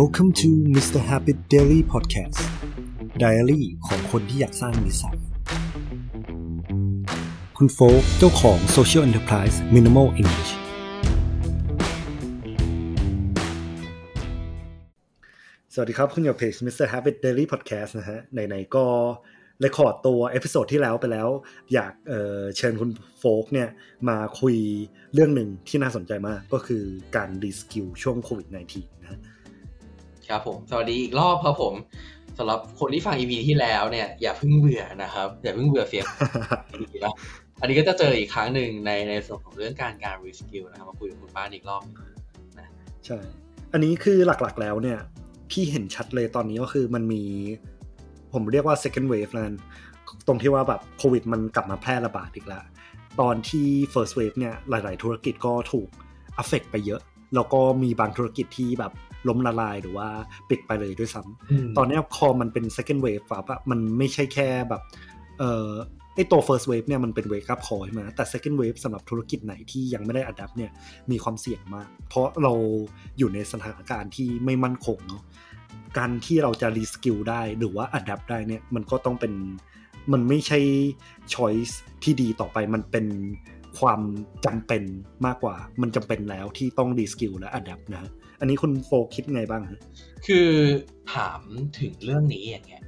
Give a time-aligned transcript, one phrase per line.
[0.00, 1.00] Welcome to Mr.
[1.10, 2.40] Habit Daily Podcast
[3.22, 5.18] Diary ของคนที่อยากสร้างนิสัย
[7.56, 10.52] คุณโฟกเจ้าของ Social Enterprise Minimal English
[15.74, 16.86] สวัสดีครับ คุณอยู่เพจ Mr.
[16.92, 18.84] Habit Daily Podcast นะฮะไหนๆก็
[19.60, 21.28] record ตัว episode ที่แล้วไปแล้ว
[21.74, 23.68] อยากเชิญคุณโฟกเนี่ย
[24.08, 24.56] มาคุย
[25.14, 26.82] เรื่องหนึ่งที่น่าสนใจมากก็คือ
[27.16, 29.20] การ reskill ช่วงโควิด -19 นะ
[30.32, 31.74] ครับผม สวัสดีอีกรอบครับผม
[32.38, 36.04] สำหรับคนที่ฟัง EP ที่แล้วเนี่ยอย่าเพิ่งเบื่อนะครับ อย่าเพิ่งเบื่อเสียง
[37.04, 37.14] นะ
[37.60, 41.82] อันนี้ก็จะเจออีกครั้งหนึ่งในในส่วนของเรื่องการการ reskill นะครับมาคุยกับคุณบ้านอีกรอบ
[42.58, 42.66] นะ
[43.06, 43.18] ใช่
[43.72, 44.98] อันนี้คือหลักๆแล้วเนี่ย
[45.50, 47.22] พี่เห็นชัดเลยตอนนี้ก็คือมันมี
[48.32, 49.52] ผมเรียกว่า second wave นั้น
[50.26, 52.64] ตรงที่ว่าแบบโควิดมันกลับมาแพร่ระบาดอีกแล้ว
[53.20, 55.88] ตอนที่ first wave เนี่ยหลาย ๆ ธุรกิจก็ถูก
[56.42, 57.00] affect ไปเยอะ
[57.34, 58.92] แล้วก็มีบางธุรกิจที่แบบ
[59.28, 60.08] ล้มละลายหรือว่า
[60.50, 64.82] ปิดไปเลยด้วยซ้ำตอนนี้พอมันเป็น second wave แบบมันไม่ใช่แค่แบบ
[65.38, 65.70] เออ
[66.14, 70.70] ไอตัว first wave เนี่ยมันเป็น wake up call ใช่ไหมแต่ second wave สำหรับธุรกิจไหนที่ยังไม่ได้ adapt เนี่ย
[71.10, 72.52] มีความเสี่ยงมาก เพราะเรา
[73.18, 75.22] อยู่ในสถานการณ์ที่ไม่มั่นคงเนาะ
[75.98, 79.32] การที่เราจะ reskill ได้หรือว่า adapt ได้เนี่ยมันก็ต้องเป็น
[80.12, 80.60] มันไม่ใช่
[81.34, 83.06] choice ที่ดีต่อไปมันเป็น
[83.78, 84.00] ความ
[84.46, 84.82] จำเป็น
[85.26, 88.04] มากกว่า มันจำเป็นแล้วที่ต้อง reskill และ adapt นะ
[88.42, 89.62] อันนี้คุณโฟคิดไงบ้าง
[90.26, 90.48] คือ
[91.14, 91.40] ถาม
[91.80, 92.82] ถึงเรื่องนี้อย่างเงี้ย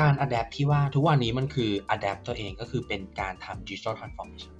[0.00, 4.54] การ adapt ที่ว่าทุกวันนี้มันคือ adapt ตัวเองก็คือเป็นการทำ digital transformation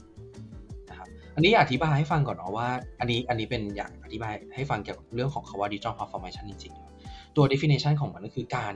[0.91, 2.69] นะครับอันนี้อยากอธิบายให้ฟังก่อนเนาะว่า
[3.01, 8.75] อันนี้อันนี้เป็นอยากอธิบายให้ฟังเกี่ยวกับเรื่องของคำว่า digital transformation จริงๆ ตัว definition ของมันก็คือการ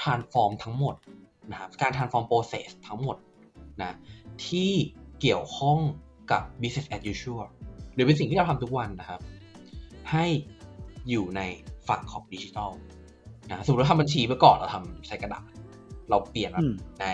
[0.00, 0.94] transform ทั้งหมด
[1.50, 3.16] นะครับการ transform process ทั้งหมด
[3.80, 3.96] นะ
[4.46, 4.70] ที่
[5.20, 5.78] เกี่ยวข้อง
[6.30, 7.46] กับ business as usual
[7.94, 9.20] หรือเป็นสิ่งที่เราทำทุกวันนะครับ
[10.12, 10.26] ให้
[11.10, 11.42] อยู่ใน
[11.88, 12.70] ฝั่งของดิจิทัล
[13.50, 15.50] นะสมมติเราทำบัญชีเมื่อก่อนเราทำใช้กระดาษ
[16.10, 16.50] เราเปลี่ยน
[17.00, 17.04] ใน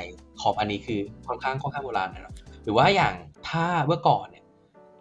[0.41, 2.35] ขอบอันนี้คือค่อนข้างค่อนข้างโบราณนะ
[2.65, 3.15] หรือว่าอย่าง
[3.49, 4.45] ถ้าเมื่อก่อนเนี่ย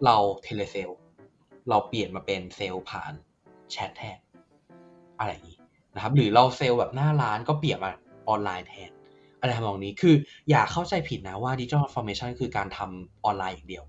[0.04, 0.90] เราtelesales
[1.70, 3.12] เราเปลี่ยนมาเป็นเซลผ่าน
[3.72, 4.18] แชทแทน
[5.18, 5.58] อะไรอย่างนี้
[5.94, 7.92] นะครับ หรือเราเซลล์แบบหน้าร้านก็เปลี่ยนมา
[8.28, 8.90] ออนไลน์แทน
[9.40, 10.14] อะไรทำนองนี้คือ
[10.50, 13.84] อย่าเข้าใจผิดนะว่า digital transformation คือการทำออนไลน์อย่างเดียว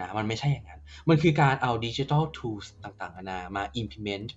[0.00, 4.28] นะมันไม่ใช่อย่างนั้น มันคือการเอา digital tools ต่างๆนานามา implement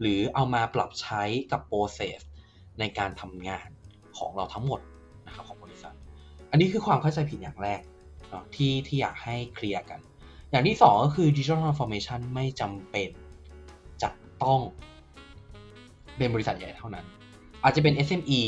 [0.00, 2.18] หรือเอามาปรับใช้กับ process
[2.78, 3.68] ในการทำงาน
[4.18, 4.80] ของเราทั้งหมด
[5.26, 5.94] นะครับของบริษัท
[6.50, 7.80] อันนี้คือความเข้าใจผิดอย่างแรก
[8.30, 10.00] เนาะที่ที่อยากให้เคลียร์กัน
[10.50, 13.10] อย่างที่สองก็คือ digital transformation ไม่จำเป็น
[14.02, 14.08] จะ
[14.42, 14.60] ต้อง
[16.16, 17.06] เป็นบริษัทใหญ่เท่านั้น
[17.62, 18.42] อาจจะเป็น SME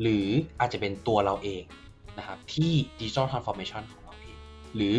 [0.00, 0.26] หรือ
[0.60, 1.62] อาจจะเป็นตัวเราเอง
[2.18, 4.36] นะครับที่ Digital Transformation ของเราเอง
[4.76, 4.94] หรือ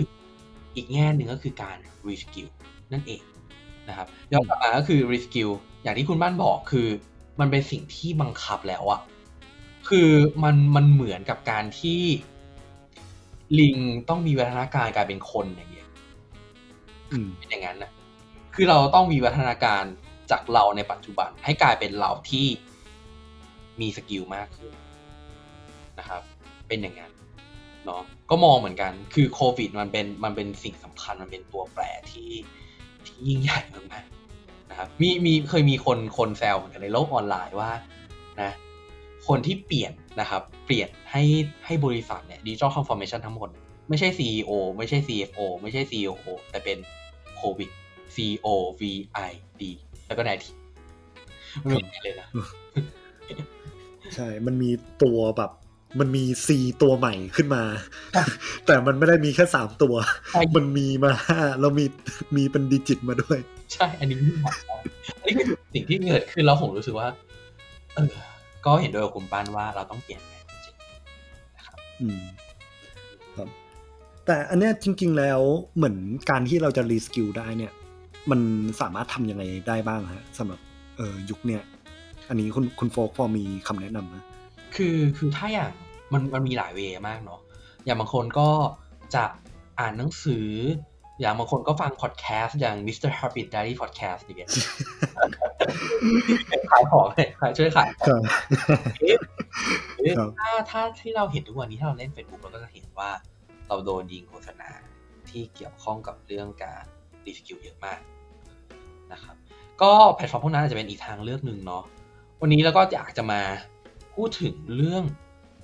[0.75, 2.50] อีกแง่หนึ่งก็คือการ Reskill
[2.94, 3.22] นั่นเอง
[3.90, 5.52] นะครับย้อนกลับมาก็คือ Reskill
[5.84, 6.88] อย่างที่คุณบ้านบอกคือ
[7.40, 9.02] มันเป็นสิ่งที่บังคับแล้วอะ
[9.90, 10.09] คือ
[10.44, 12.02] มันมันเหมือนกับการที่
[13.59, 13.78] ลิง
[14.09, 15.90] ต้องมีวัฒนาการกลายเป็นคนอย่างเงี้ย
[17.40, 17.91] เป็นอย่างนั้นนะ
[18.56, 19.84] คือเราต้องมีวัฒนาการ
[20.31, 22.47] จากเราในปัจจุบันให้กลายเป็นเราที่
[23.81, 24.74] มีสกิลมากขึ้น
[26.00, 26.22] นะครับ
[26.68, 27.12] เป็นอย่างนั้น
[27.89, 32.31] เนาะก็มองเหมือนกัน คือโควิดมันเป็นมันเป็นสิ่งสำคัญมันเป็นตัวแปรที่
[33.05, 37.72] ที่ยิ่งใหญ่มากๆนะครับ มีมีเคยมีคนคนแซวเหมือนกันในโลกออนไลน์ว่า
[38.41, 38.51] นะ
[39.28, 41.23] คนที่เปลี่ยนนะครับ เปลี่ยนให้
[41.66, 43.49] ให้บริษัทเนี่ย digital transformation ทั้งหมด
[43.89, 46.78] ไม่ใช่ CEO ไม่ใช่ CFO ไม่ใช่ COO แต่เป็น
[47.38, 47.69] โควิด
[48.16, 48.47] C O
[48.79, 48.81] V
[49.29, 49.63] I D
[50.07, 50.51] แล้วก็ได้ที
[51.61, 52.28] ไม่มีเลยนะ
[54.16, 54.72] ใช่ มันมี
[55.03, 55.51] ตัวแบบ
[56.00, 57.63] มันมี C ตัวใหม่ขึ้นมา
[58.66, 59.95] แต่มันไม่ได้มีแค่สามตัว
[60.55, 61.85] มันมีมาห้าเรามี
[62.35, 63.39] มีเป็นดิจิตมาด้วย
[63.73, 64.17] ใช่ อันนี้
[65.17, 67.07] อันนี้คือสิ่งที่เกิดขึ้นแล้วผมรู้สึกว่า
[67.95, 68.09] เออ
[68.66, 70.75] ก็เห็นโดยคุณป้านว่าเราต้องเปลี่ยนแปลงจริง
[71.55, 72.22] นะครับอืม
[73.38, 73.47] ครับ
[74.25, 75.39] แต่อันเนี้ยจริง ๆ แล้ว
[75.75, 75.95] เหมือน
[76.29, 77.72] การที่เราจะรีสกิลได้เนี่ย
[78.31, 78.40] มัน
[78.81, 80.59] สามารถทำยังไงได้บ้างฮะสำหรับ
[80.97, 81.61] เออยุคเนี้ย
[82.29, 84.23] อันนี้คุณคุณโฟกพอมีคำแนะนำนะ
[84.75, 85.71] คือคือถ้าอย่าง
[86.13, 87.41] มันมันมีหลาย way มากเนาะ
[87.85, 88.49] อย่างบางคนก็
[89.16, 89.23] จะ
[89.79, 90.47] อ่านหนังสือ
[91.19, 93.11] อย่างบางคนก็ฟังพอดแคสต์อย่าง Mr.
[93.17, 94.51] Habit Diary Podcast อย่างเงี้ย
[96.71, 97.27] ขายของเลย
[97.57, 97.89] ช่วยขาย
[100.39, 103.09] ถ้าถ้าที่เราเห็นทุกวันนี้ถ้าเราเล่น Facebook เราก็จะเห็นว่า
[103.67, 104.69] เราโดนยิงโฆษณา
[105.29, 106.83] ที่เกี่ยวข้องกับเรื่องการ
[107.26, 107.99] reskill เยอะมาก
[109.11, 109.35] นะครับ
[109.81, 111.83] ก็แพลตฟอร์มพวกนั้นอาจจะเป็นอีกทางเลือกหนึ่งเนาะ
[112.41, 113.41] วันนี้เราก็อยากจะมา
[114.19, 115.03] พูดถึงเรื่อง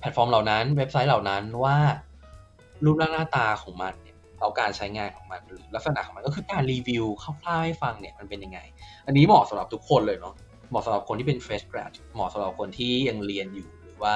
[0.00, 1.76] แพลตฟอร์มเหล่านั้น เว็บไซต์เหล่านั้นว่า
[2.84, 8.58] รูปร่างหน้าตาของมันเนี่ยเอาการใช้งานของมันหรือลักษณะของมันก็คือการรีวิวคร่าวๆให้ฟังเนี่ยมันเป็นยังไง
[9.06, 10.34] อันนี้เหมาะสำหรับทุกคนเลยเนาะ
[10.68, 14.14] เหมาะสำหรับคนที่เป็น fresh grad เหมาะสำหรับคนที่ยังเรียนอยู่หรือว่า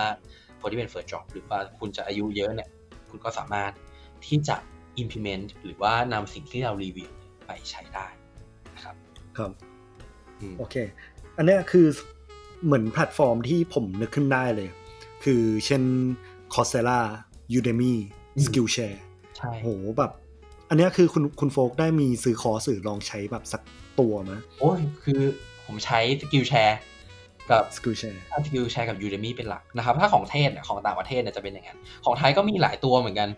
[0.61, 2.69] คนที่เป็น first job หรือว่าคุณจะอายุเยอะเนี่ย
[3.11, 3.73] คุณก็สามารถ
[4.27, 4.57] ที่จะ
[5.03, 7.11] implement หรือว่านำสิ่งที่เรารีวิว
[7.47, 8.07] ไปใช้ได้
[8.75, 8.95] นะครับ
[9.39, 9.51] ครับ
[10.41, 10.77] อืมโอเค
[11.37, 11.87] อันเนี้ยคือ
[12.65, 14.69] เหมือนแพลตฟอร์มที่ผมนึกขึ้นได้เลย
[15.25, 15.83] คือเช่น
[16.55, 17.01] Coursera
[17.59, 17.95] Udemy
[18.37, 18.99] อืม Skillshare
[19.37, 19.69] ใช่โห
[19.99, 20.13] แบบ
[20.69, 23.63] อันเนี้ยคือคุณคุณโฟกได้มีซื้อคอร์สหรือลองใช้แบบสัก
[24.01, 25.21] ตัวไหมโอ้ยคือ
[25.67, 26.79] ผมใช้ Skillshare
[27.51, 33.29] กับ Skillshare Skillshare กับ Udemy เป็นหลักนะครับ ถ้าของเทศเนี่ยของต่างประเทศเนี่ยจะเป็นอย่างนั้น ของไทยก็มีหลายตัวเหมือนกัน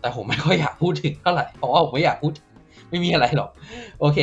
[0.00, 2.48] แต่ผมไม่ค่อยอยากพูดถึงเท่าไหร่เพราะว่าผมไม่อยากพูดถึง
[2.90, 3.50] ไม่มีอะไรหรอก
[4.00, 4.18] โอเค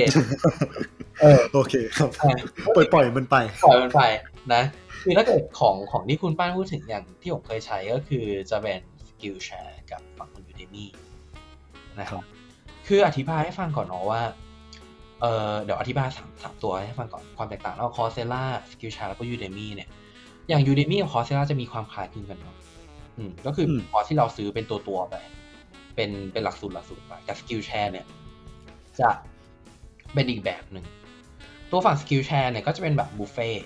[1.22, 2.30] เออโอเคครับใช่
[2.76, 4.02] ปล่อยปล่อยมันไป ปล่อยมันไป
[4.54, 4.64] นะ
[5.02, 10.86] คือถ้าเกิดของของที่คุณป้านพูดถึงอย่างที่ผมเคยใช้ก็คือจะเป็นสกิลแชร์กับฝั่งของ Udemy
[12.00, 12.24] นะครับ
[12.88, 14.22] คืออธิบายให้ฟังก่อนเนาะว่า
[15.22, 19.90] เออเดี๋ยวอธิบายสามสามตัวให้ฟังก่อนความแตกต่างระหว่าง Coursera Skillshare แล้วก็ Udemy เนี่ย
[20.50, 22.56] อย่าง Udemy กับ Coursera จะมีความคล้ายคลึงกันเนาะ
[23.18, 25.16] อืมก็คืออมคอร์สที่เราซื้อเป็นตัวตัวๆไป
[25.96, 28.06] เป็นเป็นหลักสูตรหลักสูตรไปแต่ Skillshare เนี่ย
[29.00, 29.10] จะ
[30.14, 30.86] เป็นอีกแบบหนึ่ง
[31.72, 33.66] ตัวฝั่ง Skillshare เนี่ยก็จะเป็นแบบบุฟเฟ่ต์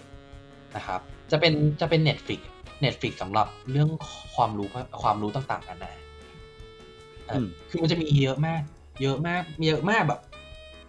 [0.76, 1.00] นะครับ
[1.32, 2.42] จะเป็นจะเป็น Netflix
[2.84, 3.90] Netflix สำหรับเรื่อง
[4.36, 4.68] ความรู้
[5.04, 5.94] ความรู้ต่างๆนานา
[7.28, 8.62] เอออมคือมันจะมีเยอะมาก
[9.02, 10.20] เยอะมากเยอะมากแบบ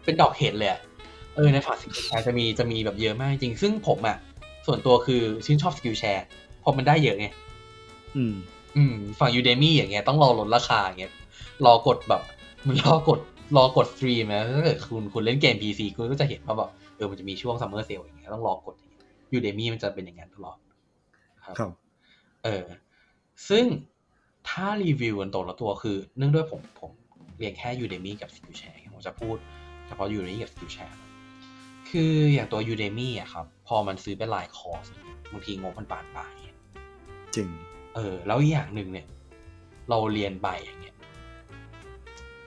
[0.05, 0.81] เป็นดอกเห็ดเลยอะ
[1.37, 4.17] เออในฝั่ง Skillshare จะมีจะมีแบบเยอะมากจริง ซึ่งผมอะ
[4.67, 6.23] ส่วนตัวคือชื่นชอบ Skillshare
[6.61, 7.27] เพราะมันได้เยอะไง
[8.17, 8.35] อืม
[8.77, 11.13] อืม ฝั่ง Udemy อย่างเงี้ยต้องรอลดราคาอย่างเงี้ย
[11.65, 12.23] รอกดแบบ
[12.67, 13.19] มันรอกด
[13.57, 18.86] รอกด Steam นะถ้าเกิดคุณคุณเล่นเกม PC คุณก็จะเห็นว่าแบบเออมันจะมีช่วง summer sale อย่างเงี้ยต้องรอกดอ
[19.37, 20.59] ย่างเงี้ย Udemy มันจะเป็นอย่างนั้นตลอด
[21.45, 21.71] ครับครับ
[22.45, 22.65] เออ
[23.49, 23.65] ซึ่ง
[24.49, 26.91] ถ้ารีวิวกันตัวละตัวคือ เนื่องด้วยผมผม
[27.39, 29.37] เรียนแค่ Udemy กับ Skillshare ผมจะพูด
[29.87, 30.97] เฉพาะ Udemy กับ Skillshare
[31.91, 34.87] คืออย่างตัว Udemy อะครับ พอมันซื้อเป็นรายคอร์ส
[35.33, 36.33] บางทีงบมันบานปลาย
[37.37, 37.49] จริง
[37.95, 39.07] เออ แล้วอีกอย่างหนึ่งเนี่ย
[39.91, 40.97] เราเรียนไปอย่างเงี้ย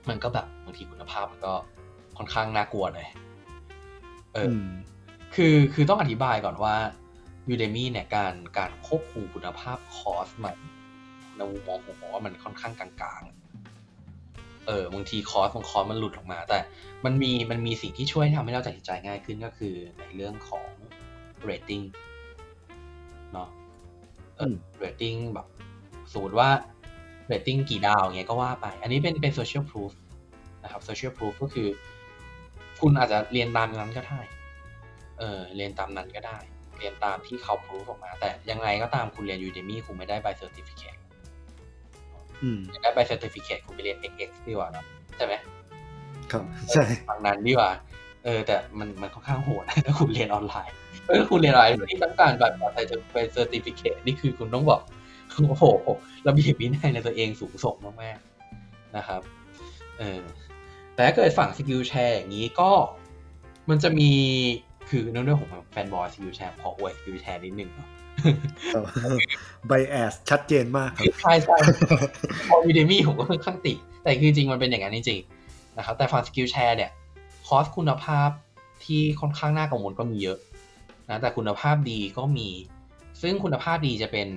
[0.09, 1.53] มันก็แบบบางทีคุณภาพมันก็
[2.17, 3.07] ค่อนข้างน่ากลัวหน่อย
[4.33, 4.69] เอออือม
[5.35, 6.75] คือคือต้องอธิบายก่อนว่า
[7.53, 10.57] Udemy เนี่ยการการควบคุมคุณภาพคอร์สมัน
[11.35, 16.59] ในมุมมองผมบอกว่ามันค่อนข้างกลางๆ เออบางทีคอร์สบางคอร์สมันหลุดออกมา แต่
[17.05, 20.69] มันมีมันมีสิ่งที่ช่วยทำให้เราตัดสินใจง่ายขึ้นก็คือในเรื่องของ
[21.49, 21.83] rating
[23.33, 23.49] เนาะ
[24.37, 24.53] เออม
[24.83, 25.47] rating แบบ
[26.13, 26.49] สมมติว่า
[27.31, 29.91] rating กี่ดาวอย่างเงี้ยก็ว่าไป อันนี้เป็นเป็น social proof
[30.63, 31.67] นะครับ social proof ก็คือ
[32.81, 34.19] คุณอาจจะเรียนตามนั้นก็ได้
[35.19, 36.37] เออเรียนตามนั้นก็ได้
[36.77, 40.99] เรียนตามที่เขา proof ออกมา แต่ยังไงก็ตามคุณเรียน Udemy คุณไม่ได้ใบ certificate
[42.43, 44.85] อืมอยากได้ใบ certificate คุณไปเรียน edX ดีกว่าเนอะ
[45.15, 45.33] ใช่ไหม
[46.31, 47.71] ครับใช่ฝั่งนั้นดีกว่า
[48.25, 50.75] เออ แต่มันมันค่อนข้างโหดถ้าคุณเรียนออนไลน์
[51.07, 54.81] เออคุณเรียนออนไลน์ที่ต้องการแบบอะไรจะเป็น certificate นี่คือคุณต้องบอก
[55.47, 55.65] โอ้โห
[56.27, 59.21] ระเบียบวินัยในตัวเองสูงส่งมากๆนะครับ
[59.99, 60.21] เออ
[60.93, 62.71] แต่ถ้าเกิดฝั่ง Skillshare อย่างนี้ก็
[63.69, 64.11] มันจะมี
[64.89, 67.87] คือเนื่องด้วยผมเป็น fanboy Skillshare ขออวย Skillshare นิดนึงเนาะ
[69.67, 71.57] bias ชัดเจนมากครับใช่ใช่
[72.49, 76.91] พอ Udemy ผมก็ค่อนข้างติ แต่คือจริงๆมันเป็นอย่างนั้นจริงๆนะครับ แต่ฝั่ง Skillshare เนี่ย
[77.47, 78.29] คอร์สคุณภาพ
[78.85, 80.37] ที่ค่อนข้างน่ากังวลก็มีเยอะ
[81.09, 82.49] นะแต่คุณภาพดีก็มี
[83.21, 84.27] ซึ่งคุณภาพดีจะเป็น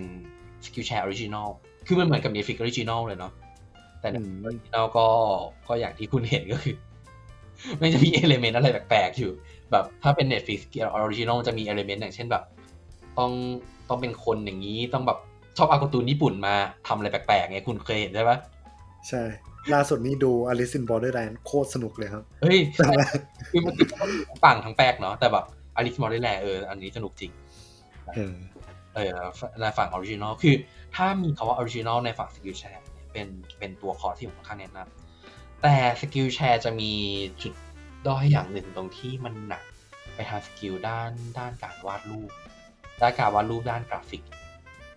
[0.65, 1.49] Skillshare Original
[1.87, 3.33] คือมันเหมือนกับ Netflix Original เลยเนาะ
[4.01, 5.07] แต่อืม Original ก็
[5.69, 6.77] ก็อย่างที่คุณเห็นก็คือ
[7.81, 9.33] มันจะมี element อะไรแปลกๆอยู่
[9.73, 10.61] แบบถ้าเป็น Netflix
[10.97, 12.43] Original จะมี element อย่างเช่นแบบ
[13.19, 13.33] ต้อง
[13.89, 15.19] ต้องเป็นคนอย่างนี้ต้องแบบ
[15.57, 16.55] ชอบเอาการ์ตูนญี่ปุ่นมา
[16.87, 18.39] ทำอะไรแปลกๆไงคุณเคยเห็นใช่ปะ
[19.09, 19.23] ใช่
[19.75, 22.59] ล่าสุดนี้ดู Alice in Borderland โคตรสนุกเลยครับ เฮ้ย
[23.51, 25.45] คือมันติดทั้งปังทั้งแปลกเนาะแต่แบบ
[25.77, 27.31] อลิสมอร์ได้แหละเอออันนี้สนุกจริง
[28.15, 28.35] เออ
[28.95, 29.11] เออ
[29.61, 30.55] ในฝั่ง original คือ
[30.95, 36.93] ถ้ามีคำว่า original ในฝั่ง Skillshare เป็นเป็นตัวคอร์สที่ผมค่อนข้างแนะนำแต่Skillshare จะมี
[37.43, 37.53] จุด
[38.09, 39.65] ด้อยอย่างหนึ่งตรงที่มันหนัก
[40.15, 42.31] ไปทาง skill ด้านด้านการวาดรูป
[43.01, 44.23] ด้านการวาดรูปด้านกราฟิก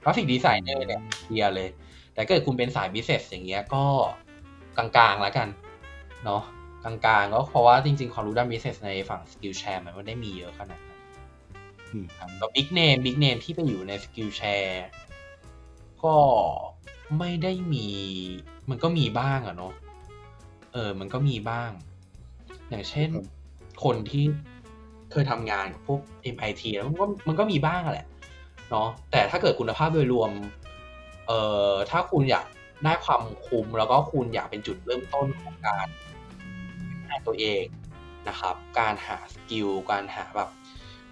[0.03, 1.69] graphic designer เนี่ยเคลียร์เลย
[2.13, 3.85] แต่เกิดคุณเป็นสาย business อย่างเงี้ยก็
[4.77, 5.47] กลางๆแล้วกัน
[6.25, 6.43] เนาะ
[6.83, 10.99] กลางๆก็เพราะว่าจริงๆ ความรู้ด้าน business ในฝั่ง Skillshare มันไม่ได้มีเยอะขนาดนั้น
[11.91, 14.87] อืมครับแล้ว big name big name ที่ไปอยู่ใน Skillshare
[16.03, 16.15] ก็
[17.19, 17.87] ไม่ได้มี
[18.69, 19.73] มันก็มีบ้างอะเนาะ
[20.73, 21.69] เออ มันก็มีบ้าง
[22.69, 23.25] อย่างเช่นครับ
[23.83, 24.23] คนที่
[25.11, 25.99] เคยทำงานกับพวก
[26.35, 28.07] MIT แล้วมันก็มันก็มีบ้างอะแหละ
[28.71, 30.31] เนาะแต่ถ้าเกิดคุณภาพโดยรวม
[31.27, 31.39] เอ่
[31.71, 32.45] อถ้าคุณอยาก
[32.83, 35.87] ได้ความคุ้มแล้วก็คุณอยากเป็นจุดเริ่มต้นของการ
[36.89, 37.63] พัฒนาตัวเอง
[38.29, 40.49] นะครับ การหาสกิลการหาแบบ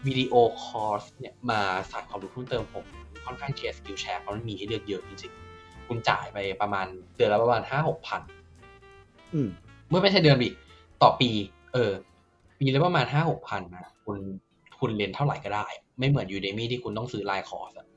[0.05, 2.85] วิดีโอคอร์สเนี่ยมาใส่ความรู้เพิ่มเติมผม
[3.25, 8.21] ค่อนข้างเชียร์ Skillshare เพราะมันมีให้เลือกเยอะจริงๆ คุณจ่ายไปประมาณเดือนละประมาณห้าหกพัน
[9.33, 9.47] อืม
[9.89, 10.49] เมื่อไม่ใช่เดือนดิ
[11.03, 11.29] ต่อปี
[11.73, 11.91] เออ
[12.59, 14.17] ปีละประมาณห้าหกพันนะคุณ
[14.79, 15.67] คุณเรียนเท่าไหร่ก็ได้
[15.99, 17.87] ไม่เหมือน Udemy ที่คุณต้องซื้อรายคอร์สอะ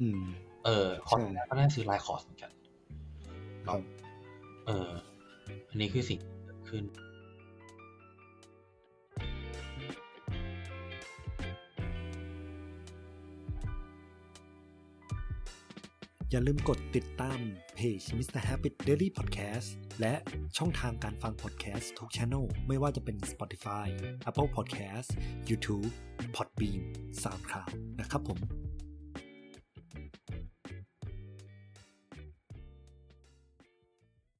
[0.00, 0.22] อืม
[0.64, 2.50] เออคอร์สก็น่าซื้อรายคอร์สเหมือนกัน
[3.66, 3.80] ครับ
[4.66, 4.90] เออ
[5.68, 6.84] อันนี้คือสิ่งที่เกิดขึ้น
[16.36, 17.38] อย่าลืมกดติดตาม
[17.74, 18.40] เพจ Mr.
[18.48, 19.68] Habit Daily Podcast
[20.00, 20.14] และ
[20.56, 23.86] ช่องทางการฟัง podcast ทุกช anel ไม่ว่าจะเป็น Spotify
[24.28, 25.08] Apple Podcast
[25.50, 25.90] YouTube
[26.36, 26.80] Podbean
[27.22, 28.65] SoundCloud นะครับผม